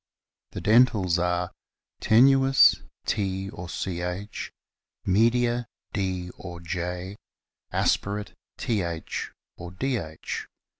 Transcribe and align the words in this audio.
The 0.53 0.61
dentals 0.61 1.19
are: 1.19 1.51
Tenuis, 2.01 2.81
T 3.05 3.51
or 3.51 3.67
Ch; 3.67 4.51
Media, 5.05 5.67
D 5.93 6.31
or 6.39 6.59
/; 6.59 7.71
Aspirate, 7.71 8.33
Th 8.57 9.31
or 9.57 9.69
Dh. 9.69 10.47